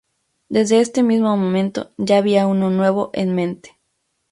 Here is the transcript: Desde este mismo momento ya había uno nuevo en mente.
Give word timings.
Desde 0.49 0.79
este 0.81 1.03
mismo 1.03 1.37
momento 1.37 1.91
ya 1.99 2.17
había 2.17 2.47
uno 2.47 2.71
nuevo 2.71 3.11
en 3.13 3.35
mente. 3.35 3.77